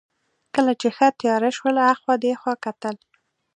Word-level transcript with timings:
کله 0.55 0.73
چې 0.81 0.87
ښه 0.95 1.07
تېاره 1.19 1.49
شول، 1.57 1.75
اخوا 1.93 2.13
دېخوا 2.25 2.53
کتل. 2.65 2.95